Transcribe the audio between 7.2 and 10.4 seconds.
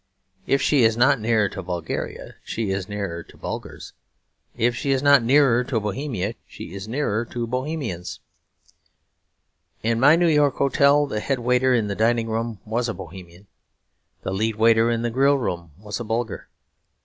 to Bohemians. In my New